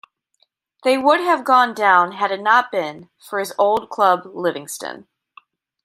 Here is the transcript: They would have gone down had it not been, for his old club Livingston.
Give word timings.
They 0.83 0.97
would 0.97 1.19
have 1.19 1.43
gone 1.45 1.75
down 1.75 2.13
had 2.13 2.31
it 2.31 2.41
not 2.41 2.71
been, 2.71 3.11
for 3.19 3.37
his 3.37 3.53
old 3.59 3.91
club 3.91 4.21
Livingston. 4.25 5.07